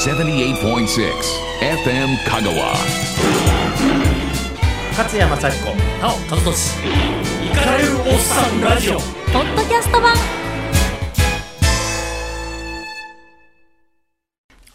[0.00, 0.56] 78.6
[1.60, 2.72] FM Kagawa.
[4.96, 6.78] 勝山幸子なお和俊。
[7.44, 8.94] イカれるおっさんラジオ。
[8.94, 10.14] ポッドキャスト版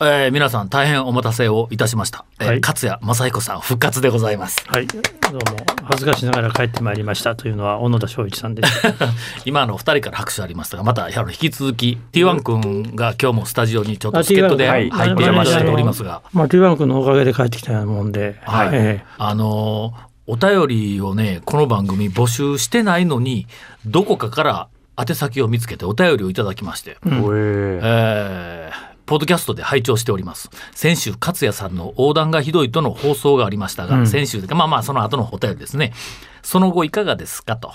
[0.02, 2.60] えー、皆さん大変お待たせをいたしました、えーはい。
[2.60, 4.62] 勝谷正彦さん復活でございます。
[4.68, 5.42] はい、どうも
[5.86, 8.82] 恥ずかしながら帰ってまいりましたというのは小野田翔一さんです。
[9.46, 18.70] 今あの2人から拍手ありましたがまた引き続き T1 君が今日もスタジオにちょっとあ助っ人で T1 入っていただいておりますが、まあ T1 君のおかげで帰ってきたようなもんで、はい。
[18.74, 23.46] えあのーお便りをねこの番組募集してないのに
[23.86, 28.65] どこかから宛先を見つけてお便りをいただきまして、えー
[29.06, 30.50] ポッドキャストで拝聴しております。
[30.74, 34.08] 先週勝也さんの横断がひどいとの放送がありましたが、うん。
[34.08, 35.94] 先週でまあまあその後のお便りですね。
[36.42, 37.72] その後いかがですかと、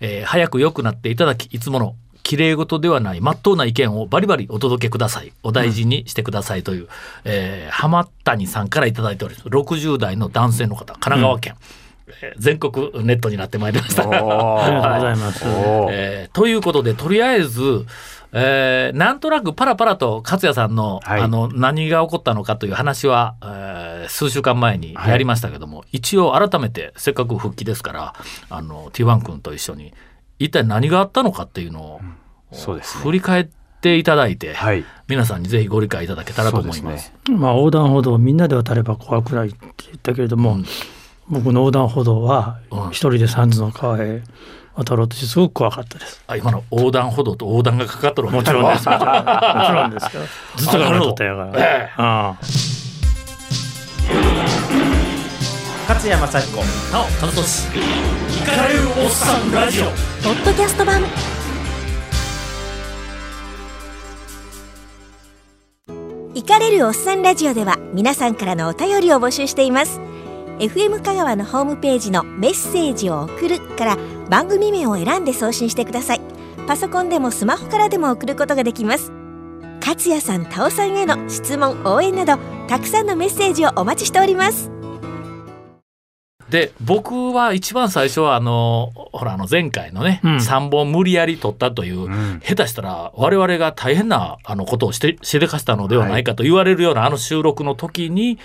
[0.00, 5.32] えー早く良くなっていただきいつもの綺麗事ではない真っ当な意見をバリバリお届けください。
[5.42, 6.88] お大事にしてくださいという、
[7.24, 9.48] えー浜谷さんからいただいております。
[9.48, 11.54] 60代の男性の方神奈川県、
[12.22, 14.02] えー全国ネットになってまいりました。
[14.02, 15.44] え ありがとうございます。
[15.90, 17.86] えーということでとりあえず、
[18.34, 28.14] えーなんとなくパラパラと勝也さんの,、はいあの何が起こったのかという話は、えー数週間前にやりましたけども、一応改めてせっかく復帰ですから
[28.50, 29.94] あの T1 君と一緒に
[30.38, 32.00] 一体何があったのかっていうのを、
[32.52, 33.48] そうですね振り返っ
[33.80, 34.84] ていただいて、はい。
[35.08, 37.12] 皆さんにぜひご理解いただけたらと思います。
[37.30, 37.36] ね。
[37.36, 40.64] まあ横断歩道をみんなで渡れば怖くないって言ったけれども、うん
[41.26, 44.22] 僕の横断歩道はうん一人で三途の川へ
[44.76, 46.22] 渡ろうとしてすごく怖かったです。
[46.26, 48.88] あ今の横断歩道と横断がかかってるわけもちろんです。
[48.88, 49.30] もちろんも
[49.66, 50.22] ちろんですよ。
[50.56, 51.52] ずっと頑張ったやから。
[51.54, 52.36] ええああ
[55.88, 56.56] 勝山幸子
[56.92, 59.90] なお和俊イカれるおっさんラジオポ
[60.30, 61.02] ッドキャスト版
[66.34, 70.00] イカれるおっさんラジオでは皆さんからのお便りを募集しています
[70.58, 73.98] FM 香川のホームページのメッセージを送るから
[74.30, 76.20] 番組名を選んで送信してください。
[76.66, 79.12] パソコンでもスマホからでも送ることができます。
[79.80, 84.70] 勝也さん、タオさんへの質問、応援などたくさんのメッセージをお待ちしております。
[86.48, 90.36] で僕は一番最初はあのほらあの前回のね、うん。
[90.36, 92.40] 3本無理やり取ったという、ん。
[92.40, 98.38] 下手したら我々が大変なあのことをしてしでかしたのではないかと言われるようなあの収録の時に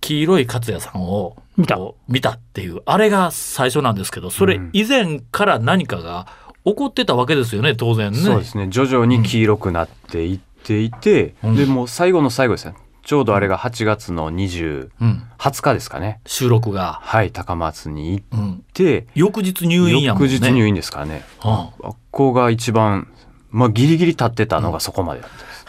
[0.00, 6.26] 黄色い勝也さんを見た見たっていうあれが最初なんですけどそれ以前から何かが
[6.64, 8.18] 起こってたわけですよね当然ね。
[8.18, 8.68] そうですね。
[8.68, 12.74] 徐々に黄色くなっていっていて、うんでもう最後の最後ですね。
[13.02, 16.20] ちょうどあれが8月の20、うん、20日ですかね。
[16.26, 20.30] 収録が、はい、高松に行っうん、て、翌日入院やもんね。
[20.30, 21.24] 翌日入院ですからね。
[21.38, 23.08] はあが一番、
[23.50, 25.64] まあギリギリ立ってたのがそこまでだったです。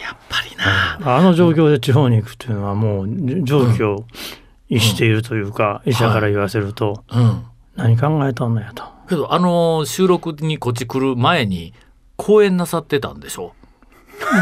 [0.00, 1.16] あ、やっぱりな。
[1.18, 3.08] あの状況で地方に行くというのはもう
[3.44, 4.02] 状況
[4.78, 7.44] しているというか、医者から言わせると、うん。
[7.76, 8.84] 何考えたんのやと。
[9.08, 11.72] けどあの収録にこっち来る前に
[12.16, 13.54] 講演なさってたんでしょ？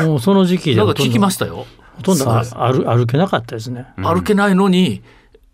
[0.04, 1.64] もうその時期でなんか聞きましたよ。
[1.96, 3.86] ほとんど歩歩けなかったですね。
[3.96, 4.04] うん。
[4.04, 5.02] 歩けないのに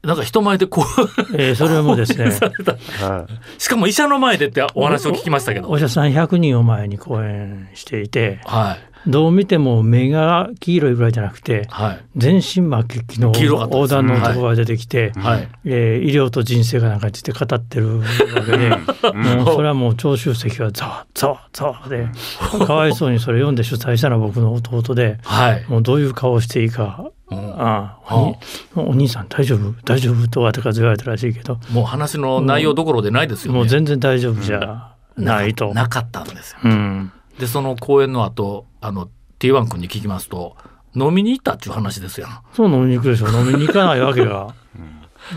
[0.02, 2.24] なんか人前でこうえーそれもですね、
[3.00, 5.68] はいしかも医者の前でってお話を聞きましたけど。
[5.70, 12.04] お医者さん100人を前に講演していて、はいどう見ても目が黄色いぐらいじゃなくて、はい。
[12.16, 15.48] 全身膜撃の横断の男が出てきて、はい。
[15.64, 18.04] えー医療と人生がなんかについて語ってるわ
[18.46, 18.70] けで、
[19.14, 22.08] もうそれはもう長州席はざわざわざわで、
[22.66, 27.38] かわいそうにそれ読んで主催したのは僕の弟で、はい、もうどういう顔をしていいか、うん。
[27.38, 28.34] ああ
[28.76, 29.74] お兄さん大丈夫？
[29.84, 33.58] 大丈夫とかとか言われたらしいけど、もう話の内容どころでないですよね。
[33.58, 35.72] もう全然大丈夫じゃないと。
[35.74, 36.58] なかったんですよ。
[36.64, 39.08] うんでその講演の後あの
[39.38, 40.56] T1 君に聞きますと
[40.94, 42.28] 飲みに行ったっていう話ですよ。
[42.52, 43.28] そう飲みに行くでしょ。
[43.34, 44.54] 飲みに行かないわけが。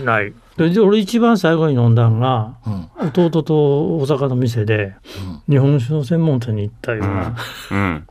[0.03, 0.34] ない。
[0.57, 2.90] で俺一番最後に飲んだんがうん。
[3.07, 3.53] 弟と
[3.97, 4.96] 大阪の店で
[5.50, 7.36] 日本酒の専門店に行ったような、
[7.72, 8.07] うん。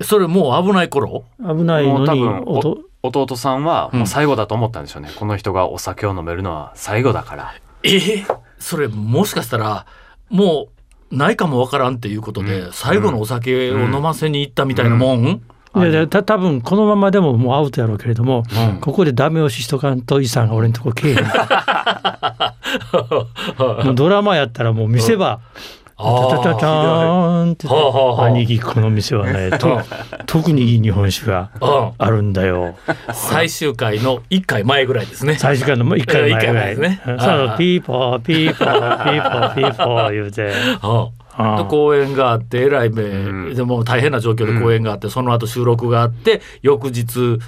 [0.00, 1.24] それもう危ない頃？
[1.38, 2.78] 危ないのにもう多分おと
[3.26, 5.10] 弟さんはもう最後だと思ったんでしょうね。
[5.16, 7.54] この人がお酒を飲めるのは最後だから。
[7.82, 8.26] ええ
[8.58, 9.86] それもしかしたら
[10.30, 10.81] もう
[11.12, 12.72] ないかもわからんっていうことで、うん。
[12.72, 15.40] 最後のお酒を飲ませに行ったみたいなもん、い
[15.76, 18.80] やいやた多分このままでももうアウトやろうけれども、うん。
[18.80, 21.24] ここでダメ押ししとかんと遺産が俺のとこけえへん。
[23.86, 25.40] も うドラマやったらもう見せ場、あ
[26.02, 27.52] タタタターン。
[27.52, 28.26] ってはあはあはあ。
[28.26, 29.80] 兄貴この店はねと
[30.26, 31.92] 特にいい日本酒がうん。
[31.98, 32.74] あるんだよ。
[33.12, 35.36] 最終回の1回前ぐらいですね。
[35.36, 36.78] 最初からのもう一回前ぐらい。
[36.78, 37.00] ね。
[37.04, 40.52] ピーポーピーポーピーポーピーポー言うて。
[41.32, 43.54] で公演があってえらい目、ん。
[43.54, 47.38] でも大変な状況で公演があって、その後収録があって翌日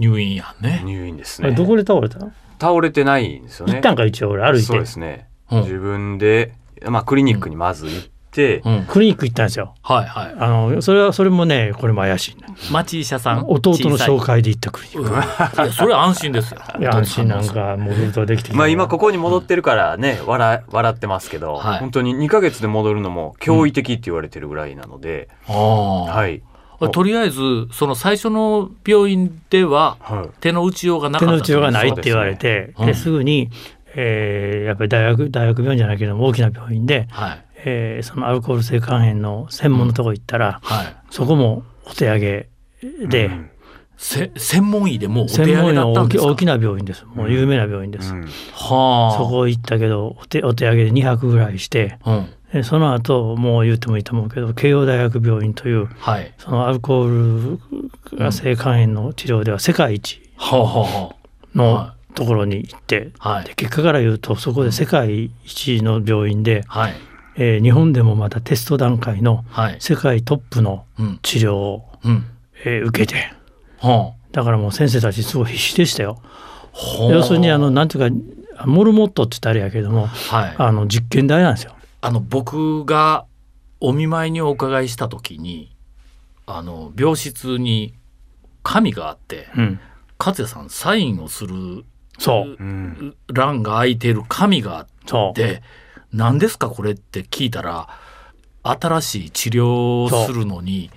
[0.00, 0.82] 入院やんね。
[0.84, 1.52] 入院ですね。
[1.52, 2.32] どこで倒れたの？
[2.60, 3.74] 倒れてないんですよね。
[3.74, 4.30] 行ったんか一応。
[4.30, 5.60] 俺歩いそうてですね、うん。
[5.62, 6.52] 自分で、
[6.86, 9.74] まあ、クリニックにまず行って、うん、クリニック行ったんですよ。
[9.82, 10.34] はいはい。
[10.38, 12.46] あのそれはそれもねこれも怪しいね。
[12.70, 15.72] 町医者さん弟の紹介で行ったクリニック。
[15.72, 16.60] それは安心ですよ。
[16.92, 21.78] 安心なんか戻るとできてまあ今ここに戻ってるからね、笑笑ってますけど、はい。
[21.80, 26.42] 本当に2ヶ月で戻るのも驚異的って言われてるぐらいなので、ああはい。
[26.92, 30.28] とりあえずその最初の病院でははい。
[30.40, 32.86] 手の打ちようがなかった手の打ちようがないって言われてですね。
[32.86, 33.50] ですぐに、
[33.96, 40.96] えーやっぱり大学大学病院じゃないけども大きな病院で、はいえーそのアルコール性肝炎の専門のとこ行ったら、はい。
[41.10, 42.48] そこもお手上げ
[43.08, 43.50] で、うん
[44.02, 46.24] せ専門医でもうお手専上げだ門医の大ったんですか？
[46.24, 48.22] き大きな病院ですもう有名な病院です、うん
[48.54, 49.18] はあ。
[49.18, 52.26] そこ行ったけどお手お手上げで2泊ぐらいしてうん。
[52.50, 56.32] でその後もう言ってもいいと思うけど慶応大学病院というはい。
[56.38, 57.58] そのアルコー
[58.12, 61.14] ルが性肝炎の治療では世界一はあは
[61.54, 63.54] のはところに行って、あはいで。
[63.54, 66.94] 結果から言うとそこで世界一の病院で、はい。
[67.36, 69.76] えー日本でもまだテスト段階のはい。
[69.80, 71.18] 世界トップのうん。
[71.22, 72.24] 治療を、うん。
[72.64, 73.32] えー受けて
[73.78, 76.20] はだからもう先生たちすごい必死でしたよ。
[77.10, 78.10] 要するにあのなんていう
[78.56, 80.54] かモルモットって言ったらあれやけどもはい。
[80.58, 81.74] あの実験台なんですよ。
[82.00, 83.24] あの僕が
[83.80, 85.74] お見舞いにお伺いした時に
[86.46, 87.94] あの病室に
[88.62, 89.80] 紙があってうん、
[90.18, 91.84] 勝也さんサインをする
[92.20, 92.56] そう。
[92.60, 93.16] うん。
[93.32, 95.62] 欄が空いてる紙があって
[96.12, 97.88] 何ですかこれって聞いたら
[98.62, 100.90] 新しい治療をするのに、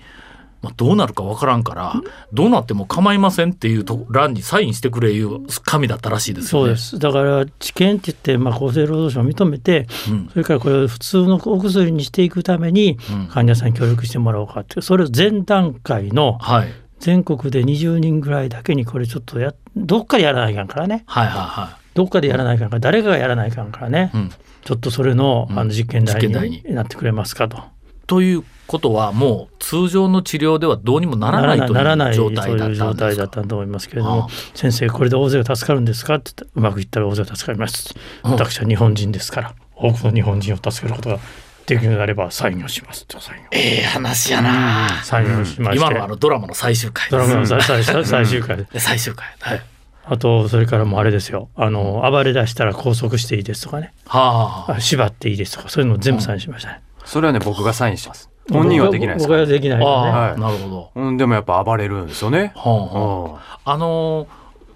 [0.60, 1.94] まあ、どうなるかわからんから
[2.34, 6.66] どうなっても構いませんっていうと欄にサインしてくれいう紙だったらしいですよね。
[6.66, 6.98] そうです。
[6.98, 10.28] だから治験って言って、まあ、厚生労働省が認めてうん。
[10.28, 13.26] それからこれを普通のお薬にしていくためにうん。
[13.28, 21.04] 患者さんに協力してもらおうかってそれを前段階のはい全国で20人ぐらいだけにこれちょっとやどっかでやらないかんからね。
[21.04, 24.16] はいはいはどっかでやらないかんから誰かがやらないかんからね、い。
[24.16, 24.30] うん。
[24.62, 25.58] ちょっとそれのうん。
[25.58, 26.74] あの実験台にに。
[26.74, 27.62] なってくれますかと。
[28.06, 32.94] ということはもう通常の治療ではどうにもならないとならないいう状態だったんですか？
[32.94, 36.14] 態だったと思いますけれども先生これで大勢が助かるんですか？
[36.14, 38.30] って言ったらうまくいったら大勢が助かります、うん。
[38.30, 39.54] 私は日本人ですから。
[39.76, 41.18] 多くの日本人を助けることが
[41.66, 47.08] できるのであればサインをしますとサインをええ話やな、サインをしまして、今のはあのドラマの最終回。
[47.10, 48.66] ドラマの最 最最最終回。
[48.78, 49.26] 最終回。
[49.40, 49.62] はい。
[50.06, 51.48] あとそれからもうあれですよ。
[51.56, 53.92] あの暴れ出したら拘束していいですとかね。
[54.06, 54.72] はあ。
[54.72, 58.28] あ縛っていいですとかそういうのを全部サインしましたね、それはね僕がサインしてます。
[58.52, 59.40] 本人はできないですから。
[59.40, 59.86] 僕はできないね。
[59.86, 60.90] あ、はいなるほど。
[60.94, 62.52] うん、でもやっぱ暴れるんですよね。
[62.54, 63.72] はあはあ。
[63.72, 64.26] あの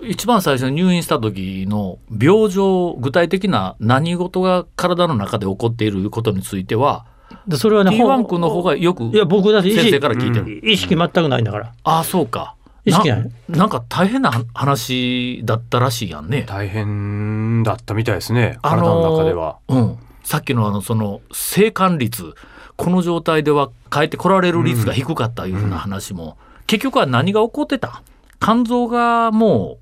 [0.02, 7.06] 一番最初に入院した時の病状具体的な何事が体の中で起こっていることについては
[7.46, 11.72] でそれはね T1 君の方がよくいや僕だって意先生識から聞いてる、意識全くないんだから。
[11.84, 12.54] ああそうか。
[12.84, 13.30] 意識ない。
[13.48, 16.44] なんか大変な話だったらしいやんね。
[16.48, 18.58] 大変だったみたいですね。
[18.62, 19.58] あ体の中では。
[19.68, 22.34] うん、さっきのあのその生還率
[22.76, 28.02] この状態では帰ってこられる率が低かったいうふうな話も、結局は何が起こってた？
[28.40, 29.78] 肝臓がも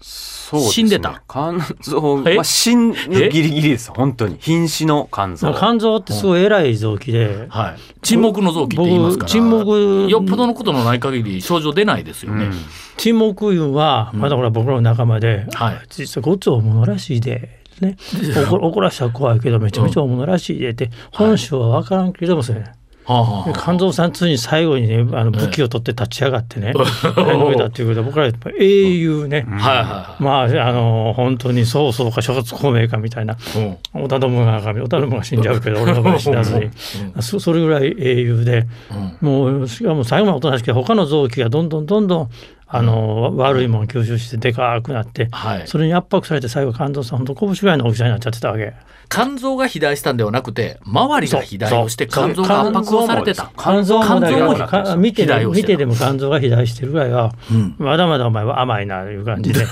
[0.00, 0.72] そうですね。
[0.72, 1.22] 死んでた。
[1.28, 2.36] 肝臓、え？
[2.36, 3.90] まあ、死んギリギリです。
[3.90, 4.38] 本当に。
[4.40, 5.52] 瀕死の肝臓。
[5.54, 7.26] 肝臓ってすごい偉い臓器で。
[7.26, 9.26] う、、はい、沈黙の臓器って言いますから。
[9.26, 10.10] 僕沈黙。
[10.10, 12.46] よっぽどのことのない限り症状出ないですよね。
[12.46, 12.52] うん。
[12.96, 15.80] 沈黙いうはまだほら僕らの仲間で、はい。
[15.90, 17.58] 実はごっつ大物らしいで。
[17.80, 17.96] ね、
[18.50, 33.36] 怒怒らしたら怖いけどめちゃめちゃ大物らしいでって、本性は分からんけどもそれ、はあはあで肝臓さんついに最後にねあの武器を取って立ち上がってね抜けたっていうことは僕らやっぱ英雄ね、はいはまああの本当にそうそうか諸葛孔明かみたいな。
[33.94, 36.70] 織田信長か織田信長死んじゃうけど俺の場合死なずに。
[37.22, 38.66] そそれぐらい英雄で。
[39.22, 39.28] うん。
[39.28, 42.30] もうしかも最後までおとなしくて他の臓器がどんどんどんどん
[42.68, 48.74] あの、悪いもの吸収してでかくなって、はい、それに圧迫されて最後肝臓さん本当拳ぐらいの大きさになっちゃってたわけ。
[49.10, 53.50] 肝臓が肥大したんではなくて周りが肥大をして肝臓が圧迫をされてた。
[53.56, 54.20] 肝臓も
[54.98, 55.68] 見てで肥大をしてた。
[55.68, 57.74] 見てでも肝臓が肥大してるぐらいは、うん。
[57.78, 59.64] まだまだお前は甘いないう感じで。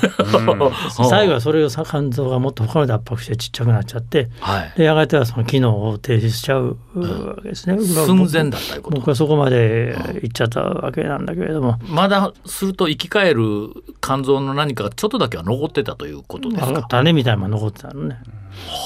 [1.08, 7.78] 最後はそれをさ肝臓がもっと他ので圧迫してちっちゃくなっちゃってはい、でやがてはその機能を停止しちゃうわけですね。
[7.78, 16.88] 寸前だった僕はそこまで行っちゃったわけなんだけれども、まだすると生き返る肝臓の何かがちょっとだけは残ってたということですまあか。
[16.88, 18.18] 種みたいなのが残ってたのね。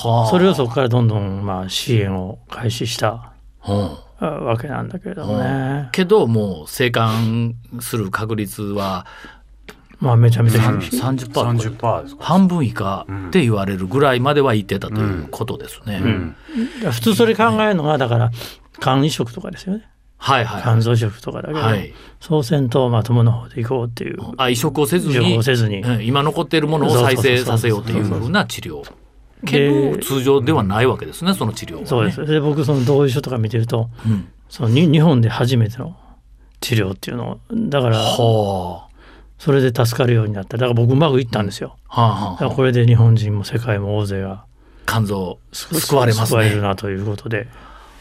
[0.02, 3.33] はあそれをそこからどんどんまあ支援を開始した
[3.69, 9.07] うんあわけなんだけれどもね、けどもう生還する確率は
[9.99, 12.25] まあめちゃめちゃ30%低い30%とか？30%ですか？
[12.25, 16.00] 半分以下って言われるぐらいまではいってたということですね。
[16.02, 16.37] うん。
[16.92, 18.30] 普通それ考えるのがだから
[18.80, 19.88] 肝移植とかですよね
[20.23, 20.62] はいはい。
[20.62, 21.93] 肝臓移植とかだけど、はい。
[22.21, 28.83] そうせんとまともの方で行こうっていうあ移植をせずにをせずに、うん今残っているものを再生させようというふうな治療。
[29.47, 31.87] けど通常ではないわけですねその治療は、ね。
[31.87, 32.27] そうです。
[32.27, 34.29] で僕その同意書とか見てるとうん。
[34.50, 35.97] そのに日本で初めての
[36.61, 38.89] 治療っていうのをだからは
[39.39, 41.77] それで助かるようになっただから僕うまくいったんですよ。
[41.89, 42.03] あ。
[42.03, 44.45] はあ、はだからこれで日本人も世界も大勢が
[44.87, 46.62] 肝臓救われます救われるね。
[46.62, 47.49] なということで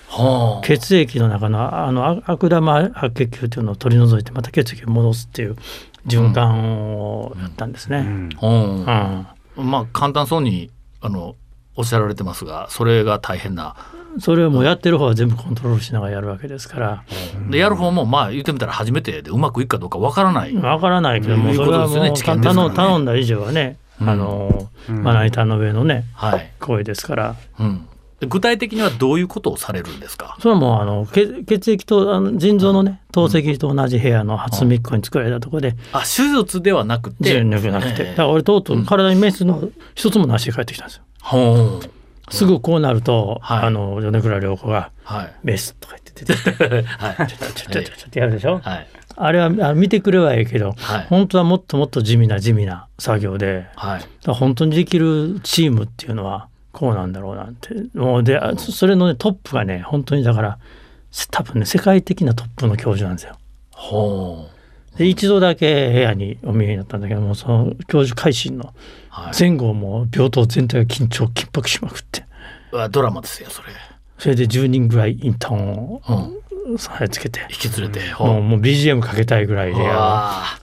[0.10, 0.66] はあ。
[0.66, 5.56] 血液の中のあのあ悪玉白血球というのを取り除いてまた血液を戻すっていう
[6.08, 8.30] 循環をやったんですね。
[9.56, 11.36] まあ簡単そうにあの
[11.76, 13.76] おっしゃられてますがそれが大変な。
[14.20, 17.04] それをもうやってる方は全部コントロールしながらやるわけですから。
[17.52, 22.12] でやる方もまあ言ってみたら初めてでうまくいくかどうかわからない、わからないけどもいうそれはもうね。
[22.14, 25.04] 頼頼んだ以上はねあのうん。
[25.04, 27.36] まな板の上のねはい、行為ですから。
[27.60, 27.86] うん、で
[28.28, 30.38] 具体的にはどういうことをされるんですか？
[30.40, 35.76] それはもうあの血血液とあの腎臓のね透析と同じ部屋の初密庫に作られたところで。
[35.94, 37.16] あ手術ではなくて？
[37.24, 37.64] じゃなく
[37.96, 38.10] て、ええ。
[38.10, 41.04] だから俺とうとう体にメスの一つもなしで帰ってきたんですよ。
[41.22, 42.34] ほう。
[42.34, 43.64] すぐこうなると、はい。
[43.64, 46.52] あの米倉涼子がはい「メス」とか言って出て。
[46.52, 47.28] きてはい。
[47.28, 48.60] ちょちょちょちょちょってやるでしょ？
[48.60, 48.88] はい。
[49.16, 51.06] あれは見てくれはええけど、はい。
[51.10, 53.68] 本当はもっともっと地味な地味な作業で。
[53.76, 54.02] はい。
[54.26, 57.74] ら本当にできるチームっていうのはこうなんだろうなんて。
[57.94, 60.60] もうであそそれの、ね、トップがね本当にだから
[61.32, 63.38] 多分ね世界的なトップの教授なんですよ。
[63.72, 64.48] ほ
[64.96, 64.98] う。
[64.98, 68.74] で一度だけ部屋にお見えになったんだけどもその教授改心の
[69.10, 69.34] はい。
[69.38, 72.26] 前後も病棟全体が緊張緊迫しまくって。
[72.92, 73.70] ドラマですよそれ、
[74.20, 76.02] それで10人ぐらいインターンを
[77.10, 77.42] つけて。
[77.50, 79.82] 引き連れて、ほもうもう BGM かけたいぐらいで。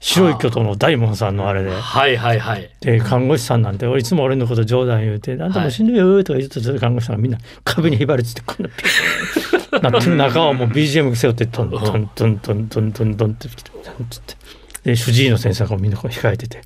[0.01, 1.71] 白い巨頭の大門さんのあれで。
[1.71, 2.71] はいはいはい。
[2.81, 9.91] で看護師さんなんて俺いつも俺のこと冗談言うて「あんたもう死ぬよ」とか言ってた看護師さんがみんな壁にひばりついてこんなピーッ。
[9.91, 14.37] なってる中をもう BGM 背負ってトントントントントントントンって来てって
[14.85, 16.61] で主治医の先生がみんなこう控えてて。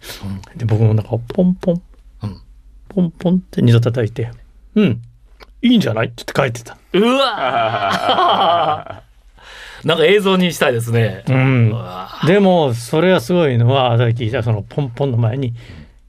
[0.57, 1.83] で僕もなんかポンポン
[2.23, 2.37] うん。
[2.89, 4.31] ポンポンって二度叩いて
[4.77, 5.03] 「うん。
[5.63, 6.77] いいんじゃない?」って言って書いてた。
[6.93, 9.03] うわ
[9.85, 11.75] なんか映像にしたいですね、うん。
[12.27, 15.55] でもそれがすごいのはさっき聞いたそのポンポンの前に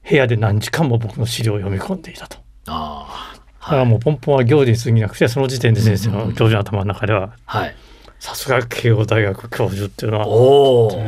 [0.08, 2.38] 部屋で何時間も僕の資料を読み込んでいたと。
[2.68, 7.76] あだからもうポンポンは行事に過ぎなくてその時点で先生の教授の頭の中ではあはい
[8.22, 11.02] さすが慶応大学教授っていうのはおおう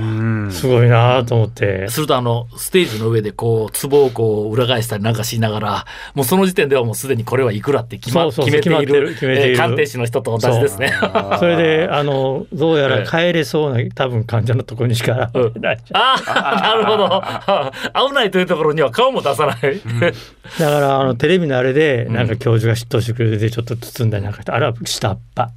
[0.47, 0.51] ん。
[0.51, 1.87] すごいなと思って。
[1.87, 9.49] するとあのステージの上でこう壺をこう裏返したりなんかしながらもうその時点ではもうすでにこれはいくらって決,、ま、そうそうそう決めている決めている。
[9.51, 10.91] えー鑑定士の人と同じですね。
[11.37, 15.77] それであのどうやええら帰れそうな多分患者のところにしか現れない。
[15.85, 18.09] じゃんああなるほど。
[18.09, 19.59] 危ないというところには顔も出さない。
[19.59, 25.51] だからあのテレビのあれでなんか教授が嫉妬してくれてちょっと包んだりなんかしてあれは下っ端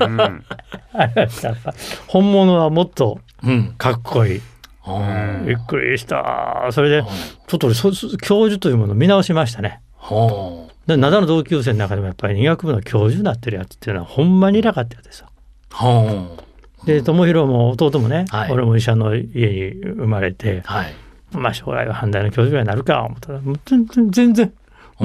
[0.00, 0.44] うん。
[2.06, 4.40] 本物はもっとうんかっこいい。
[4.80, 5.00] ほ
[5.46, 6.68] びっくりした。
[6.72, 9.80] それでちょっと俺教授というものを見直しましたね。
[9.94, 15.28] ほで灘の同級生の中でもやっぱり医学部の教授になってるやつっていうのはほんまにいなかったやつですよ。
[15.72, 16.38] ほ
[16.84, 18.52] で友弘も弟もね、はい。
[18.52, 20.94] 俺も医者の家に生まれて、はい。
[21.32, 24.54] まあ将来は阪大の教授ぐらいになるか思ったら全然全然、うん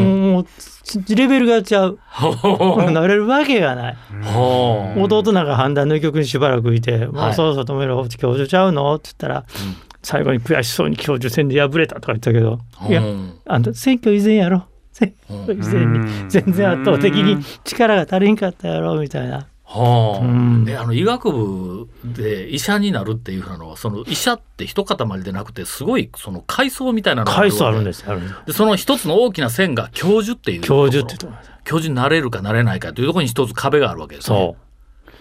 [0.01, 0.45] もう
[0.83, 1.97] ちレベルが違う。
[2.09, 9.45] ほなれるわけがない、ほ弟なんか阪大の医局にしばらくいて「もはいうそろそろ友弘教授ちゃうの?」って言ったら、
[10.03, 13.01] 最後に悔しそうに教授選で敗れたとか言ったけど「いや
[13.47, 14.65] あんた選挙以前やろ。
[15.01, 15.11] 以
[15.57, 15.99] 前に。
[15.99, 16.29] うん。
[16.29, 19.47] 全然圧倒的に力が足りんかったやろ」みたいな。
[19.75, 20.65] はあ、うん。
[20.65, 28.01] であの医学部で医者になるっていうのはその医者って一塊でなくてすごいその階層みたいなのが階層あるんでです。
[28.01, 28.35] よあるんです。
[28.47, 31.25] でその一つの大きな線が教授っていう教授って
[31.63, 34.37] 教授になれるかなれないかというところに一つ壁があるわけですね。
[34.37, 34.65] そ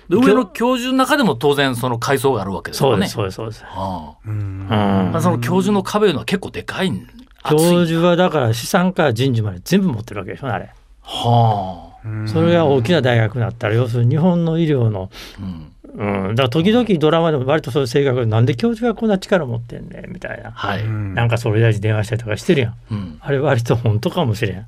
[0.08, 3.08] で上の教授の中でも当然その階層があるわけうですよね。
[3.08, 3.64] そうですそうです。
[3.64, 5.04] はうんあ。
[5.04, 5.12] うん。
[5.12, 7.06] まあ、その教授の壁いうのは結構でかいん。
[7.48, 10.70] 教授はだから資産から人事まで全部持ってるわけでしょあれ。
[11.02, 11.93] はあ、
[12.26, 22.74] それが大きな大学になったら要するに日本の医療の、うん、うん、だから時々ドラマでも割とそういう性格でなんで教授がこんな力持ってんねんみたいな、はい、うんなんか総理大臣電話したりとかしてるやん。
[22.90, 24.66] うん、あれ割と本当かもしれん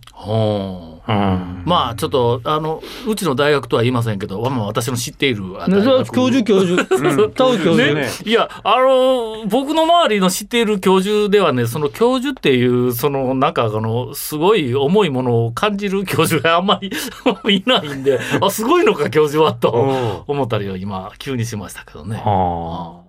[1.07, 7.31] まあちょっとあのうちの大学とは言いませんけど、まあ、私の知っている大ね学教授教授。
[7.31, 7.95] タオ教授。
[7.95, 16.91] ね、いやあの僕の周りの知っている教授ではねその教授っていうそのなんかあのすごい重いものを感じる教授があんまり
[17.57, 22.23] いないんであすごいのか教授はと思ったりを今急にしましたけどね。
[22.25, 23.03] は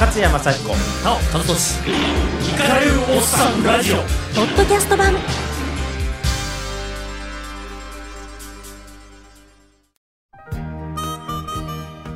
[0.00, 0.68] 勝山幸子。
[1.04, 3.96] なお和俊イカれるおっさんラジオ。
[3.96, 4.02] ポ
[4.42, 5.12] ッドキャスト版。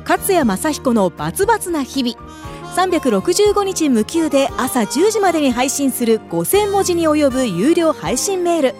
[0.07, 2.33] 勝谷正彦のバツバツな日々。
[2.73, 8.75] 365日無休で朝10時までに配信する5000文字に及ぶ有料配信メール。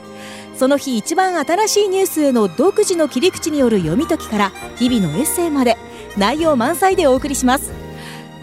[0.56, 5.76] その日一番新しいニュースへの独自の切り口による読み解きから日々のエッセイまで
[6.18, 7.83] 内容満載でお送りします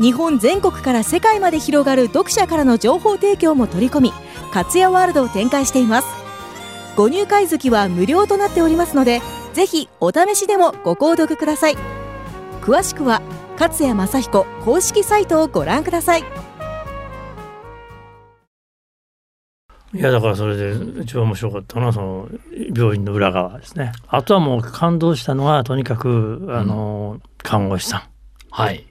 [0.01, 4.13] 日本全国から世界まで広がる読者からの情報提供も取り込み
[4.49, 6.09] 勝谷ワールドを展開しています。
[6.97, 9.21] ご入会月は無料となっておりますので
[9.53, 11.77] ぜひお試しでもご購読ください。
[12.63, 13.21] 詳しくは
[13.59, 16.25] 勝谷正彦公式サイトをご覧ください。
[19.93, 22.29] いやだからそれで一番面白かったのはその
[22.75, 23.93] 病院の裏側ですね。
[24.09, 28.03] あとはもう感動したのはとにかくあの、看護師さん。
[28.51, 28.90] はい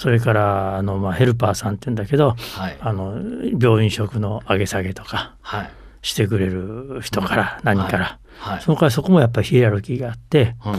[0.00, 2.76] それからあの、まあ、ヘルパーさんって言うんだけどはい。
[2.80, 3.20] あの
[3.60, 5.70] 病院食の上げ下げとかはい。
[6.02, 8.62] してくれる人から何から、はい。
[8.62, 10.74] そのからそこもやっぱりヒエラルキーがあって、うん。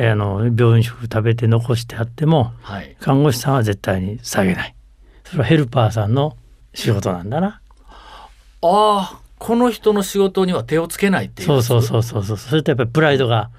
[0.00, 2.96] えーあの病院食食べて残してあってもはい。
[3.00, 4.74] 看護師さんは絶対に下げない。
[5.24, 6.36] それはヘルパーさんの
[6.72, 7.60] 仕事なんだな。
[8.62, 12.36] ああこの人の仕事には手をつけないっていうそうそうそうそうそう。
[12.36, 13.50] それとやっぱりプライドが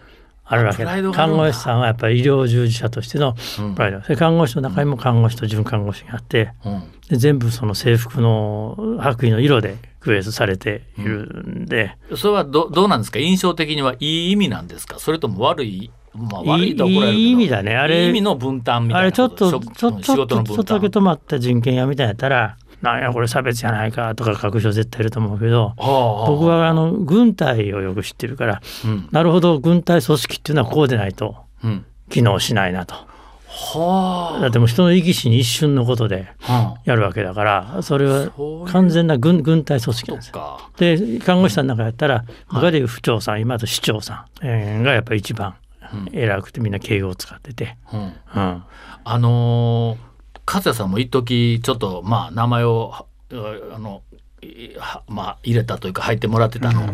[0.54, 3.76] あるわけ看護師さんはやっぱり医療従事者としてのうん。
[3.76, 6.84] プライド、それ看護師の中にも看護師と準看護師があってうん。
[7.10, 11.24] で全部その制服の白衣の色で区別されている
[11.62, 13.20] んで、それはどどうなんですか？
[13.20, 15.00] 印象的にはいい意味なんですか？
[15.00, 17.76] それとも悪い、まあ、いい悪いと怒られいい意味だね。
[17.76, 29.08] あれ意味の分担みたいなあれちょっとちょっとちょっとだけ担止まった人権屋みたいやったらなんやこれ差別じゃないかとか確証絶対いると思うけど僕はあの軍隊をよく知ってるからうん。
[29.12, 31.86] なるほど軍隊組織っていうのはこうでないとうん。
[32.10, 32.94] 機能しないなと。
[33.48, 38.32] はだってもう人の意志に一瞬のことであ、やるわけだからそれは
[38.68, 40.60] 完全な軍軍隊組織なんですよ。
[40.78, 45.56] で看護師さんなんかやったら他でいう府長さん今だと市長さんえーがやっぱり一番
[46.12, 48.00] 偉くてみんな敬語を使ってて、うん。
[48.02, 50.13] うん、あのー
[50.46, 53.06] 勝谷さんも一時ちょっとまあ名前をは
[53.74, 54.02] あの
[55.08, 56.94] まあ入れたというか入ってもらってたあの、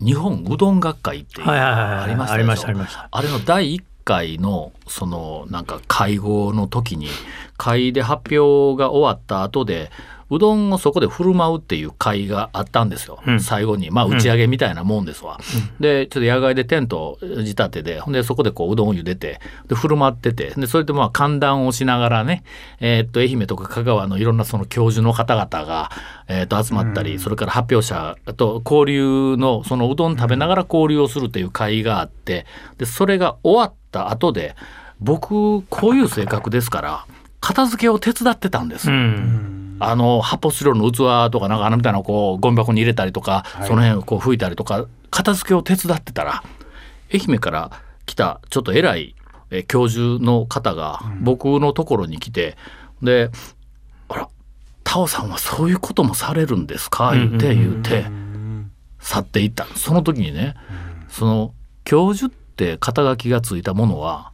[0.00, 2.66] 日本うどん学会っていうありましたありましでしょ？
[2.66, 3.08] たありました。
[3.10, 7.08] あれの第1回のそのなんか会合の時に
[7.56, 9.90] 会で発表が終わった後で
[10.30, 13.40] うどんをそこで振る舞うっていう会があったんですよ、うん。
[13.40, 13.90] 最後に。
[13.90, 15.38] まあ打ち上げみたいなもんですわ、
[15.80, 20.52] でちょっと野外でテント仕立てでほんでそこでこううどんを茹でてで振る舞ってて。
[20.56, 22.44] でそれでまあ歓談をしながらね、
[22.80, 25.90] えーっと愛媛とか香川のいろんなその教授の方々が、
[26.28, 34.54] えーっと集まったり、それから発表者と交流のそのうどん食べながら交流をするっていう会があってでそれが終わった後で
[35.00, 37.06] 僕こういう性格ですから
[37.40, 38.90] 片付けを手伝ってたんです。
[38.90, 46.42] うんあの発泡スチロールの器とかなんかあのみたいなのをこうゴミ箱に入れたりとか、その辺をこう拭いたりとか片付けを手伝ってたら
[47.12, 47.70] 愛媛から
[48.06, 49.14] 来たちょっと偉い
[49.50, 52.56] え教授の方が僕のところに来て、
[53.02, 53.30] で
[54.08, 54.28] 「あら
[54.84, 58.06] タオさんはそういうこともされるんですか?」言って言って
[59.00, 59.66] 去っていった。
[59.76, 60.54] その時にね
[61.08, 64.32] その教授って肩書きがついたものは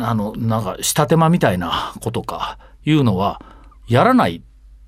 [0.00, 3.42] あのなんか下手間みたいなことかいうのは
[3.88, 4.42] やらない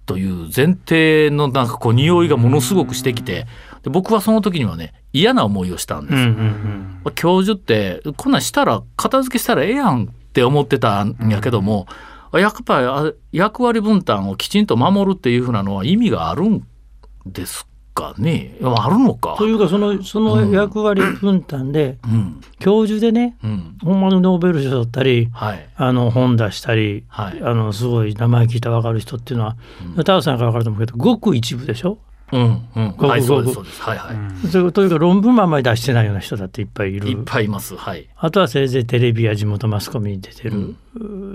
[0.07, 3.47] という前提のなんかこう匂いがものすごくしてきて
[3.83, 6.15] で僕はその時にはね嫌な思いをしたんです。
[6.15, 11.87] うんうん教授ってこんなんしたら片付けしたらええやんって思ってたんやけども、
[12.33, 16.67] やっぱりあ役割分担をきちんと守るっていうふうなのは意味があるん
[17.27, 18.57] ですかね。
[18.63, 19.37] あるのか。
[19.39, 22.41] というかそのその役割分担で、うん。
[22.59, 23.77] 教授でねうん。
[23.83, 25.69] ほんまのノーベル賞取ったりはい。
[25.77, 27.41] あの本出したり、はい。
[27.43, 29.57] あのすごい名前聞いたら分かる人っていうのは、
[30.05, 31.99] タオさんから分かると思うけどごく一部でしょ？
[32.33, 32.95] うんうん。
[32.97, 33.83] ごくはいそうですごくそうです。
[33.83, 34.13] はいは
[34.45, 37.09] い、それというか論文もあんまり出してないような人だっていっぱいいる。
[37.09, 37.77] いっぱいいます。
[37.77, 38.09] はい。
[38.17, 40.75] あとはせいぜいテレビや地元マスコミに出てる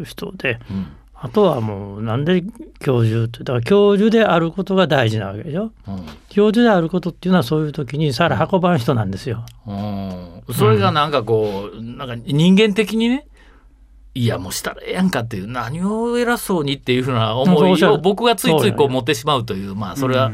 [0.03, 0.87] 人で、うん
[1.21, 2.43] あとはもうなんで
[2.79, 5.71] 教授ってだから教授であることが大事なわけでしょ。
[5.87, 6.05] うん。
[6.29, 9.45] 教授であることっていうのはそういう時に皿運ばん人なんですよ。
[9.67, 10.43] うん。
[10.53, 13.27] それがなんかこう、なんか人間的にね
[14.15, 20.31] いやもうしたらええやんかっていう何を偉そうにっていうふうな思いを僕がついついこそう持ってしまうというまあそれは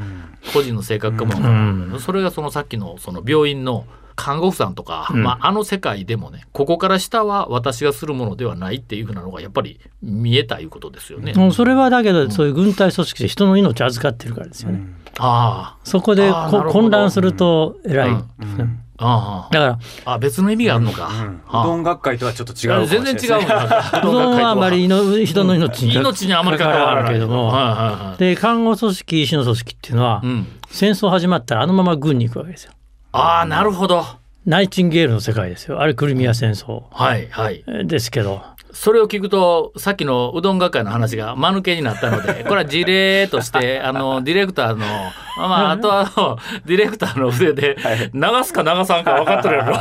[0.53, 5.23] 個人の性格かもそれがそのさっきのその病院の看護婦さんとか、うん。
[5.23, 11.33] まあ、あの世界でもねここから下は私がするものではないっていうふうなのがやっぱり見えたいうことですよね。
[11.33, 14.81] もうそれはだけどそういう軍隊組織で人の命を預かってるからですよね。
[15.17, 18.09] あそこでこ混乱すると偉い。
[18.09, 18.81] うん。
[18.97, 19.53] ああ。
[19.53, 21.09] だからああ別の意味があるのか。
[21.47, 27.13] うどん学会とはちょっと違う全然違ううどんはあまりの人の命に命にあまり関わらない。
[27.13, 27.75] けども、はいはい
[28.09, 28.17] はい。
[28.17, 32.71] で看護組織医師の組織っていうのは、うん、戦争始まったらあのまま軍に行くわけですよ。
[33.15, 34.05] ああなるほど。
[34.45, 35.81] ナイチンゲールの世界ですよ。
[35.81, 37.63] あれクリミア戦争はいはい。
[37.85, 38.41] ですけど。
[38.75, 47.77] それを聞くとさっきのうどん学会の話が間抜けになったので これは事例としてあのディレクターのまあまああとはあのディレクターの腕で
[48.13, 49.75] 流すか流さんか分かっとるやろ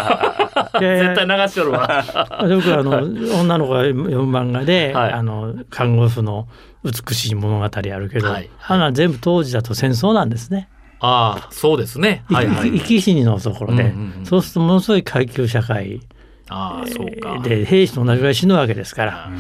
[0.79, 2.05] 絶対流しとるわ
[2.49, 2.99] よくあの
[3.41, 6.47] 女の子が読む漫画で、はいあの看護婦の
[6.85, 10.69] 美しい物語あるけど、はいあんな全部当時だと戦争なんですね。
[11.01, 12.25] ああそうですね。
[12.27, 12.79] はいはい。
[12.79, 14.27] 生き死にのところで、うんうんうん。
[14.27, 16.01] そうするとものすごい階級社会。
[16.49, 17.41] ああそうか。
[17.41, 19.31] で兵士と同じぐらい死ぬわけですから。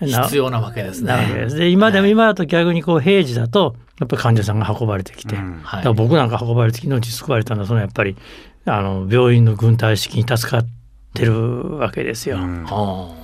[0.00, 1.26] な必要なわけですね。
[1.34, 1.56] です。
[1.56, 5.44] で今でも今だと逆にこう平時だとやっぱり患者さんが運ばれてきて、はい。
[5.44, 8.16] だから僕なんか運ばれて命救われたのはそのやっぱり
[8.64, 10.66] あの病院の軍隊式に助かっ
[11.14, 12.36] てるわけですよ。
[12.36, 13.14] だは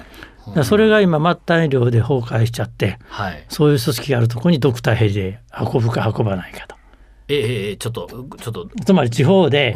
[0.53, 3.45] からそれが今末端医療で崩壊しちゃってあはい。
[3.49, 6.76] そういう組織があるところにドクターヘリで運ぶか運ばないかと。
[7.29, 8.07] ええええちょっと
[8.41, 8.69] ちょっと。
[8.85, 9.75] つまり地方で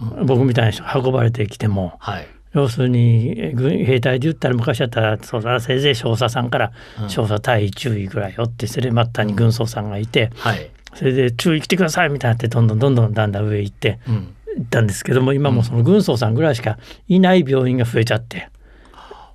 [0.00, 2.26] うん僕みたいな人が運ばれてきてもはい。
[2.52, 6.72] 要するにえ軍兵隊で言ったら昔だったらそうだせいぜい少佐さんから
[7.08, 10.70] 少佐対位注意ぐらいよってそれで末端に軍曹さんがいてはい。
[10.94, 14.34] それで注意来てくださいみたいになってどんどんどんどんだんだん上行ってうん。
[14.56, 16.76] 行ったんですけども今もその軍曹さんぐらいしか
[17.08, 18.48] いない病院が増えちゃって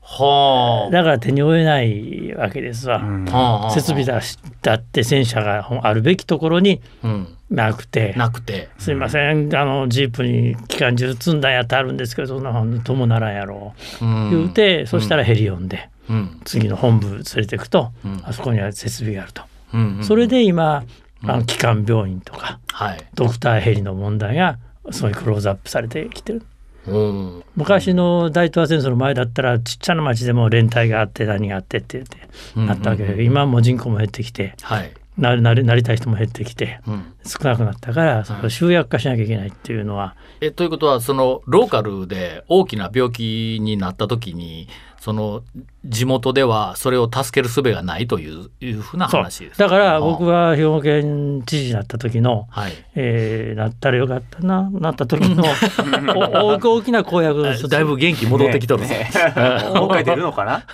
[0.07, 3.01] はだから手に負えないわけですわ。
[3.01, 7.27] あはあ設備だしだって戦車があるべきところにうん。
[7.49, 8.13] なくて。
[8.17, 8.69] なくて。
[8.77, 9.55] すいません。
[9.55, 14.05] あのジープに機関銃積んだんやってあるんですけどそんなのともならんやろう。
[14.05, 14.29] ん。
[14.29, 16.39] 言うて、そしたらヘリ呼んでうん。
[16.45, 18.21] 次の本部連れてくと、うん。
[18.23, 19.41] あそこには設備があると。
[19.73, 20.83] うんうんそれで今
[21.23, 22.99] あの基幹病院とかはい。
[23.15, 24.59] ドクターヘリの問題が
[24.91, 26.43] そういうクローズアップされてきてる。
[26.87, 27.43] うん。
[27.55, 32.17] 昔の大東亜戦争の前だったらちっちゃな町でも連隊があって何があってって言って
[32.59, 34.55] なったわけで、今はもう人口も減ってきて。
[34.61, 37.13] はいななりなりたい人も減ってきてうん。
[37.25, 44.67] 少なくなったからそれを集約化しなきゃいけないっていうのはえということはそのローカルで大きな病気になった時に
[45.05, 45.43] その
[45.85, 52.71] 地元ではそれを助ける術がないといういうふうな話ですだから僕はは兵庫県知事になった時の、はい。
[52.95, 55.43] えーなったらよかったななった時の
[56.17, 59.09] お大大きな公約だいぶ元気戻ってきとる、ね。
[59.75, 60.65] もう一回出るのかな？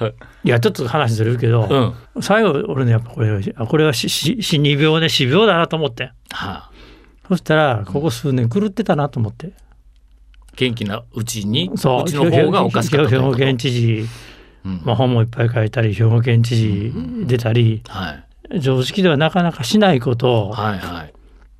[0.44, 2.22] いやちょっと話ずれるけど、うん。
[2.22, 6.04] 最後俺ねやっぱこれあこれはしし死に病で死病だなと思って。
[6.04, 6.70] はあ、
[7.28, 9.52] そしたらここ数年狂ってたなと思って、
[10.56, 14.06] 元気なうちにそううちの方がおかしか兵庫県知事、
[14.64, 14.82] うん。
[14.84, 16.92] まあ、本もいっぱい書いたり兵庫県知事
[17.26, 18.16] 出たり、は
[18.50, 18.60] い。
[18.60, 21.12] 常識ではなかなかしないことをはいはい。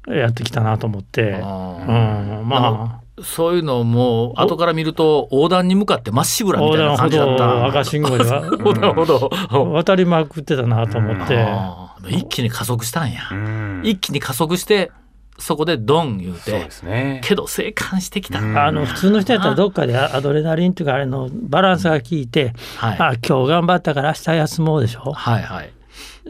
[0.08, 7.46] やってきたなと思って、あうーん、まそういうのも後から見ると横断に向かってまっしぐあらみたいな感じだった。
[7.46, 8.42] 道赤信号では。
[8.46, 9.30] 横断歩道
[9.74, 12.16] 渡りまくってたなと思って、あー。
[12.16, 13.82] 一気に加速したんや、うん。
[13.84, 14.90] 一気に加速して
[15.38, 17.20] そこでドン言うそうてですね。
[17.24, 18.58] けど生還してきた、うん。
[18.58, 22.98] あの普通の人やったらどっかでアドレナリンというかあれのバランスが効いて、はい。
[22.98, 25.12] あ今日頑張ったから明日休もうでしょ？
[25.12, 25.72] はいはい、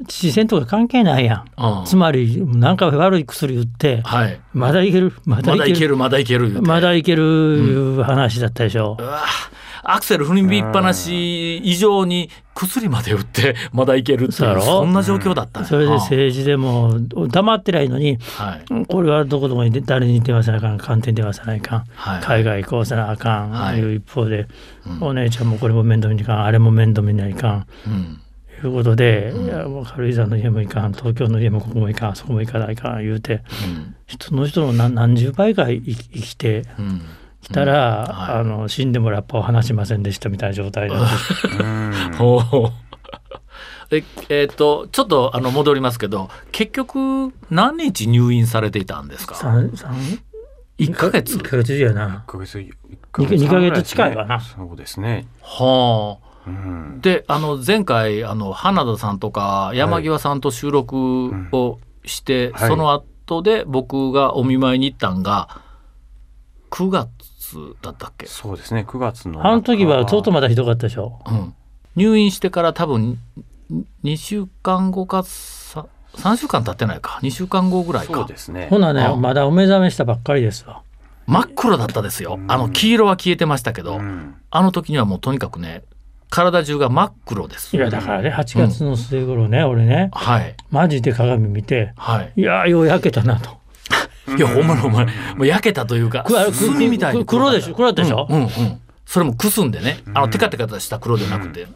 [0.08, 1.44] 知事選とか関係ないやん。
[1.56, 5.12] うんつまりなんか悪い薬売ってはい、まだいける？
[5.24, 5.96] まだいける？
[5.96, 8.96] まだいけるまだいけるいう話だったでしょ。
[8.98, 9.02] う。
[9.02, 9.22] わ
[9.84, 15.60] アクセル踏みっぱなし以上に薬まで打ってまだいけるっていうそんな状況だった。
[15.60, 15.62] ん。
[15.64, 18.86] やそれで政治でも黙ってりゃいいのにはい。
[18.86, 22.22] これはどこどこに誰に電話せなあかん官邸に電話せなあかん、はい。
[22.22, 23.78] 海外行こうせなあかん、はい。
[23.78, 24.46] いう一方で、
[25.00, 26.44] お姉ちゃんもこれも面倒見にいかん。
[26.44, 27.66] あれも面倒見ないかん。
[27.86, 28.18] うん
[28.68, 33.94] いうことで、いやもう軽井沢の家も行かん東京の家もここも行かんあそこも行かないかん言うてうん。
[34.06, 37.02] 人の人の何何十倍か生き生きてうん。
[37.40, 38.40] きたら、はい。
[38.40, 40.96] あの死んでもラッパを話しませんでしたみたいな状態で
[42.18, 42.42] ほう。
[43.94, 49.34] ええーっとちょっとあの戻りますけど結局何日入院されていたんですか？
[49.34, 49.94] 三三
[50.78, 51.36] 1ヶ月。
[51.36, 52.24] 1ヶ月やな。
[52.26, 52.70] 1ヶ月二
[53.38, 54.40] 二ヶ月近いかな。
[54.40, 55.26] そうですね。
[55.42, 57.00] はあうん。
[57.00, 62.68] であの前回あの花田さんとか山際さんと収録をして、はい。
[62.68, 65.60] その後で僕がお見舞いに行ったんが
[66.70, 67.08] 9月
[67.82, 69.46] だったっけ、そうですね9月の。
[69.46, 71.20] あの時はとうとうまだひどかったでしょ。
[71.26, 71.54] うん、
[71.96, 73.18] 入院してから多分
[74.04, 77.20] 2週間後かさ3週間経ってないか。
[77.22, 78.68] 2週間後ぐらいそうかですね。
[78.68, 80.82] ほなねあまだお目覚めしたばっかりですわ。
[81.26, 82.38] 真っ黒だったですよ。
[82.48, 84.34] あの黄色は消えてましたけど、うん。
[84.50, 85.84] あの時にはもうとにかくね
[86.32, 87.76] 体中が真っ黒です。
[87.76, 90.56] いやだからね8月の末頃ね、俺ねはい。
[90.70, 92.32] マジで鏡見てはい。
[92.36, 93.50] いやーよう焼けたなと。
[94.36, 95.10] いやほんまにほんまに。
[95.36, 97.74] もう焼けたというかくあく炭みたいにく黒でしょ？
[97.74, 98.26] 黒だったでしょ？
[98.30, 98.48] うんうんうん。
[99.04, 99.98] それもくすんでね。
[100.14, 101.70] あのテカテカとした黒でなくて、うん。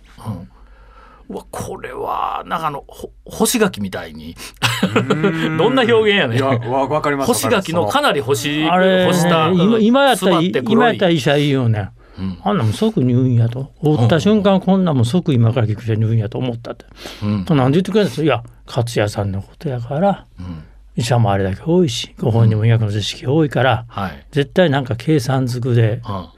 [1.29, 4.37] うわこれはなんかあのほ干し柿みたいに。
[5.59, 7.27] どんな表現やねいやんわわかります。
[7.27, 12.39] 干し柿のかなり干しあれ、干した今今やったら今やったら医者いいよね、うん。
[12.43, 13.73] あんなもん即入院やと。
[13.83, 16.85] 打った瞬間こんなもん即今から菊池入院やと思ったって、
[17.23, 17.57] うん。
[17.57, 20.65] なんで言ってくれるんですいや勝也さんのことやからうん。
[20.97, 26.29] 医者もあれだけ多いしご本人も医学の知識多いから、はい、絶対なんか計算づくでうん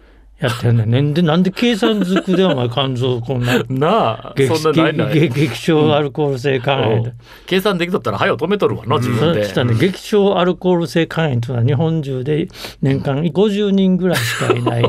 [0.40, 0.90] やってんねん。
[0.90, 1.14] なん。
[1.14, 3.88] でなんで計算づくでお前肝臓こんな な
[4.30, 5.14] あ激そんなないない。
[5.20, 7.02] 激激小アルコール性肝炎。
[7.02, 7.16] でうん。
[7.46, 9.76] 計算できとったら早う止めとるわな自分で、そしたらね。
[9.78, 12.48] 激小アルコール性肝炎というのは日本中で
[12.82, 14.84] 年間50人ぐらいしかいない。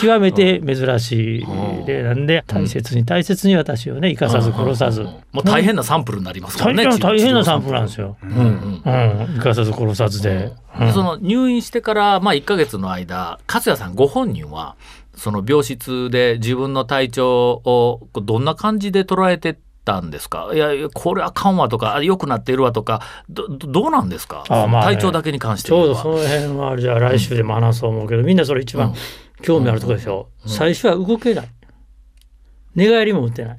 [0.00, 1.46] 極めて珍しい
[1.86, 5.02] 例なんで大切に大切に私をね生かさず殺さず。
[5.02, 8.16] うんもう大変なサンプルになりますからね、大変大変なサンプルルなんですよ。
[8.22, 8.82] うんうんうん、
[9.36, 10.52] 生かさず殺さずで。
[10.78, 10.92] うん。
[10.92, 14.76] その入院してから、まあ、1か月の間勝谷さんご本人は
[15.14, 20.50] その病室で自分の体調をどんな感じで捉えてたんですか？
[20.52, 24.44] いやいやこれあかんわとかあ良くなっているわとかどどどうなんですか？
[24.48, 24.96] あまあね。
[24.96, 28.94] 体調だけに関してちょうどはその辺はじゃあ来週でも話そう思うけど、みんなそれ一番
[29.42, 31.48] 興味あるところでしょ、最初は動けない。
[32.74, 33.58] 寝返りも打てない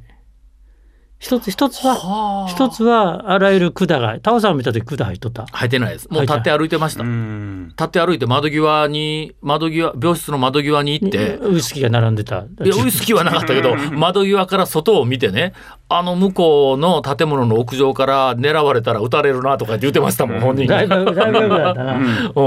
[1.21, 2.47] 一つ一つははあ。
[2.49, 5.45] 一つはあらゆる管がタオさんを見た時管入っとった。
[5.51, 6.09] 入ってないです。
[6.09, 7.67] もう立って歩いてました、うん。
[7.69, 11.37] 立って歩いて窓際に窓際病室の窓際に行って。
[11.37, 12.37] ウイスキーが並んでた。
[12.39, 15.53] いやウイスキーはなかったけど窓際から外を見てね
[15.89, 21.05] あの向こうの建物の屋上から狙われたら撃たれるなとかって言ってましたもん本人だいが。
[21.05, 21.99] ぶだいぶったな、
[22.35, 22.43] う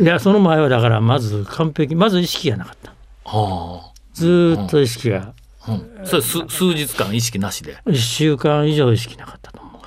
[0.00, 0.02] ん。
[0.02, 2.94] いやその前はだからまず完璧まず意識がなかった。
[3.26, 5.18] はずーっと意識が。
[5.18, 9.80] あうん、それ数数日間意識なしで？1週間以上意識なかったと思う。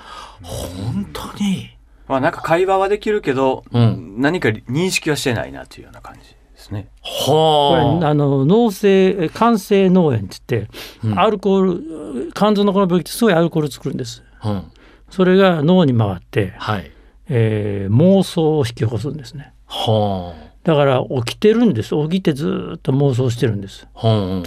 [0.44, 1.70] 本当に？
[2.08, 4.16] まあなんか会話はできるけど、うん。
[4.20, 6.90] 何か認識はしてないなというような感じですね。
[7.26, 10.70] これはああの脳性肝性脳炎って言って、
[11.06, 11.20] うん。
[11.20, 14.22] アルコール肝臓のこの病気ってすごいアルコール作るんです。
[14.44, 14.64] うん。
[15.10, 16.92] それが脳に回って、はい。
[17.30, 19.54] えー妄想を引き起こすんですね。
[19.66, 21.96] はだから起きてるんです。
[22.10, 23.88] 起きてずーっと妄想してるんです。
[23.96, 24.44] あうん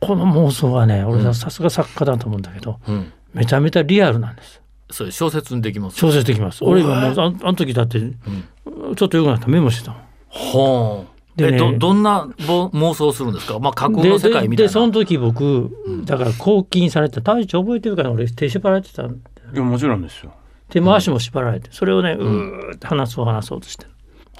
[0.00, 3.12] この妄想はね俺はさすが作家だと思うんだけどうん。
[3.32, 4.60] めちゃめちゃリアルなんです。
[4.90, 6.64] それ小説にできます小説できます。
[6.64, 10.00] 俺今もうああの時だって、ちょっとよくなったメモしてたもん。
[10.30, 11.20] はあ。
[11.36, 13.60] でねえどどんなぼ妄想をするんですか？
[13.60, 14.48] まあ架空の世界みたいな。
[14.48, 15.70] ででその時僕
[16.04, 19.16] だから拘禁されて体調覚えてるから俺手縛られてたんい
[19.54, 20.32] やもちろんですよ。
[20.70, 23.90] 手も足も縛られてそれをね、うーって話そう話そうとしてる。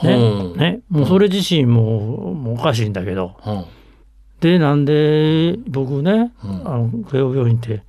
[0.03, 0.57] うん。
[0.57, 0.81] ねね。
[0.89, 3.37] もうそれ自身ももうおかしいんだけど。
[3.47, 3.65] うん
[4.41, 6.51] でなんで僕ね、うん。
[6.67, 7.83] あの慶応病院って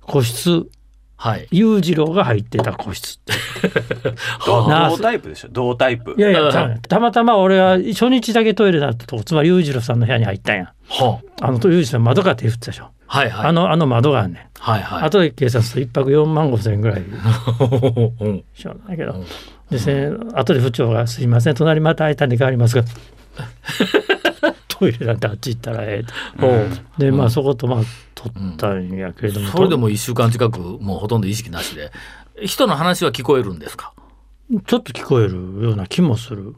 [0.00, 0.66] 個室。
[1.16, 1.46] はい。
[1.52, 3.32] 裕次郎が入ってた個室って。
[4.44, 5.48] 同タイプでしょ？
[5.52, 6.14] 同タイプ。
[6.18, 6.50] いやいや
[6.88, 10.72] たまたま俺は初日だけトイレだったとこつまり裕次郎さんの部屋に入ったんや。
[10.88, 13.46] はあの裕次郎さん窓から手振ってたでしょ、あはいはい。
[13.46, 14.42] あのあの窓があんねん。
[14.58, 15.02] はいはい。
[15.04, 17.02] 後で計算すると一泊4万5千円ぐらい。
[18.20, 18.44] うん。
[18.54, 19.14] しょうだけど、
[19.70, 22.82] ですね後で府長が「すいません隣また空いたんで変わりますが」
[24.82, 26.98] トイレなんてあっち行ったらええと。
[26.98, 27.82] でまあそことまあ
[28.16, 31.92] 取ったんやけれども、それでも1週間近くもうほとんど意識なしで。
[32.44, 33.92] 人の話は聞こえるんですか、
[34.66, 36.56] ちょっと聞こえるような気もする。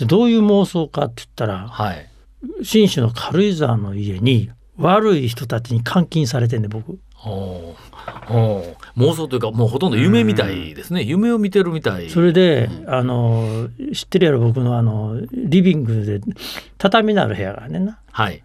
[0.00, 2.08] うん、どういう妄想かって言ったらはい。
[2.62, 8.32] 信州の軽井沢の家に悪い人たちに監禁されてんね僕おー。
[8.32, 8.76] おー。
[8.96, 11.02] 妄想というかもうほとんど夢みたいですね。
[11.02, 12.08] 夢を見てるみたい。
[12.10, 16.20] それで、あの知ってるやろ僕のあのリビングで
[16.78, 17.98] 畳のある部屋があんねんな。
[18.10, 18.42] はい。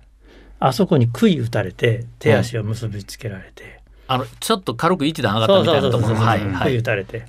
[0.59, 6.77] あそこに杭打たれて手足を結びつけられて、あのちょっと軽く一段上がったみたいなところ杭い。
[6.77, 7.25] 打たれて、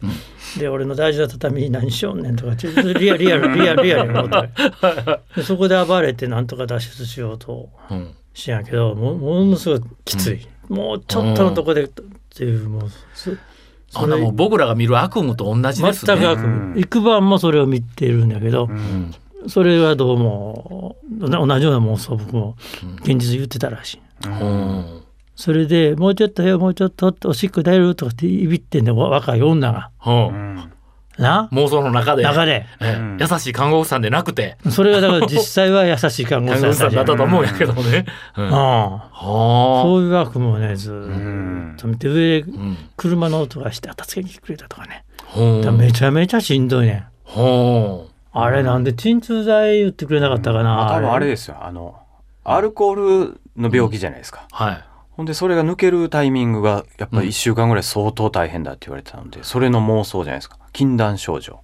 [0.59, 4.51] で俺の大事な畳に何しよんねんとかちょっとリアリアルリアルリアルに思っ
[5.45, 8.15] そこで暴れてなんとか脱出しようとうん。
[8.33, 13.39] しやんけどもものすごいきつい、もうちょっとのとこでっていうもうす
[13.95, 16.17] あんなもう僕らが見る悪夢と同じですね。
[16.17, 16.81] 全く悪夢。
[16.81, 19.15] 幾晩もそれを見てるんだけど、うん。
[19.49, 22.57] それはどうも同じような妄想を僕も
[23.03, 24.01] 現実言ってたらしい。
[24.27, 25.03] うん。
[25.37, 29.91] それでもうちょっとよもうちょっとおしっこ出るとかっていびってんでわ若い女が。
[30.05, 30.73] うん
[31.19, 31.49] な？
[31.53, 32.23] 妄想の中で。
[32.23, 32.67] 中で。
[32.81, 33.17] ええ。
[33.21, 34.57] 優しい看護婦さんでなくて。
[34.71, 38.07] それがだから実際は優しい看護師看護婦さんだったと思うんやけどもね。
[38.37, 38.51] うん。
[38.51, 38.55] はうん。
[38.55, 39.11] あ。
[39.83, 45.05] そう通学もねずっと見て上でうん車の音がして助けに来てくれたとかね。
[45.27, 46.93] ほだからめちゃめちゃしんどいね。
[46.95, 47.05] ん。
[47.25, 51.27] ほあれなんで鎮痛剤言ってくれなかったかな、多分あれ。
[51.27, 51.57] ですよ。
[51.61, 51.97] あの
[52.45, 54.85] アルコールの病気じゃないですか、はい
[55.17, 60.59] ほんでそれが抜けるタイミングがやっぱり1週間ぐらい相当大変だって言われてたのでそれの妄想じゃないですか。
[60.73, 61.61] 禁断症状。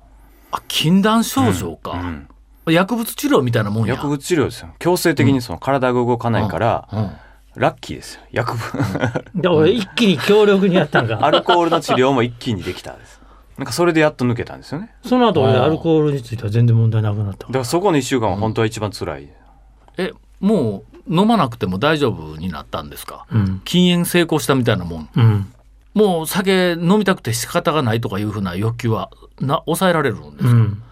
[0.52, 2.28] あ禁断症状か、うん。
[2.72, 3.94] 薬物治療みたいなもんや。
[3.94, 4.70] 薬物治療ですよ。
[4.78, 7.10] 強制的にその体が動かないから、うん。
[7.54, 8.22] ラッキーですよ。
[8.30, 9.68] 薬物。
[9.68, 11.18] 一気に強力にやったんか。
[11.24, 13.20] アルコールの治療も一気にできたんです。
[13.58, 14.94] なんかそれでやっと抜けたんですよね。
[15.04, 17.46] その後俺アルコールについては全然問題なくなった。
[17.46, 19.28] だからそこの1週間は本当は一番辛い、
[19.98, 23.26] えもう飲まなくても大丈夫になったんですか？
[23.32, 23.60] うん。
[23.64, 25.08] 禁煙成功したみたいなもん。
[25.14, 25.52] うん。
[25.94, 29.10] もう酒飲みたくて仕方がないとかいうふうな欲求は
[29.40, 30.82] な抑えられるんですか、うん。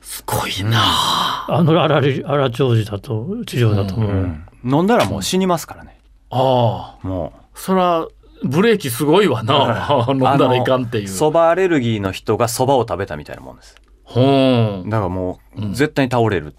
[0.00, 6.00] すごいなあ、あの荒り荒長寿だと治療だと思う、うん飲んだらもう死にますからね。
[6.30, 7.06] ああ。
[7.06, 8.08] もそら
[8.42, 10.04] ブレーキすごいわな。
[10.10, 11.08] 飲んだらいかんっていう。
[11.08, 13.76] そばアレルギーの人がそばを食べたみたいなもんです。
[14.02, 16.56] ほーだからもううん絶対に倒れる、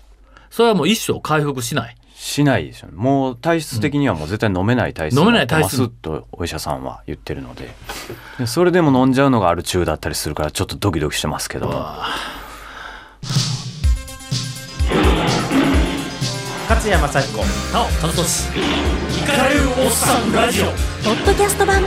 [0.50, 2.96] それはもう一生回復しないしないですよね。
[2.98, 5.80] もう体質的にはもう絶対飲めない体質飲めない体質。
[5.80, 7.74] ますとお医者さんは言ってるので。
[8.38, 11.68] でそれでも飲んじゃうのがアル中だったりするからちょっとドキドキしてますけど
[16.68, 17.38] 勝山幸子
[17.74, 20.66] なお和俊イカれるおっさんラジオ。
[20.66, 20.72] ポ
[21.12, 21.84] ッドキャスト版。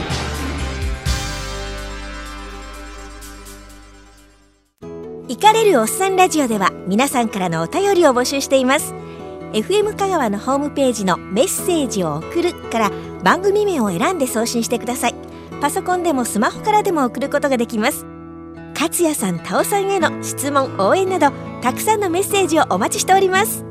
[5.28, 9.01] イカれるおっさんラジオでは皆さんからのお便りを募集しています
[9.52, 12.90] FM 香川のホームページのメッセージを送るから
[13.22, 15.14] 番組名を選んで送信してください。
[15.60, 18.06] パソコンでもスマホからでも送ることができます。
[18.74, 23.64] 勝也さん、タオさんへの質問、応援などたくさんのメッセージをお待ちしております。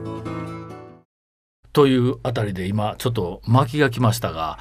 [1.73, 4.59] というあたりで今ちょっと巻きが来ましたが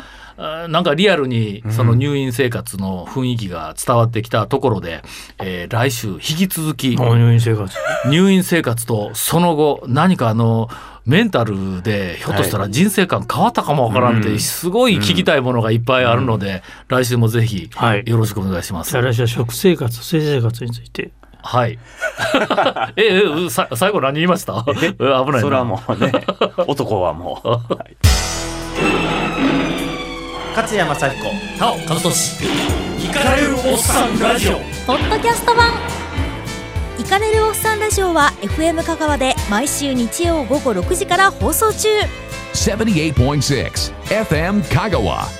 [0.69, 5.03] なんかリアルにその入院生活の雰囲気が伝わってきたところで、
[5.39, 7.77] えー来週引き続き入院生活。
[8.09, 10.69] 入院生活とその後何かあの
[11.11, 14.39] メンタルでひょっとしたら人生観変わったかもわからんって、うん。
[14.39, 18.05] すごい聞きたいものがいっぱいあるので、来週もぜひはい。
[18.07, 18.93] よろしくお願いします。
[18.93, 21.11] じゃあ来週は食生活性生活について。
[21.43, 21.79] はい。
[22.97, 24.65] ええうさ最後何言いました？
[24.69, 24.93] え？
[24.93, 25.41] 危ないな。
[25.41, 26.13] それはもうね
[26.67, 27.97] 男はもう、 はい。
[30.55, 32.45] 勝山幸子なお和俊。
[33.03, 34.53] イカれるおっさんラジオ
[34.87, 35.71] ポッドキャスト版
[37.01, 41.89] イカれるおっさんラジオは FM 香川で毎週日曜午後6時から放送中。
[42.53, 45.40] 78.6 FM 香川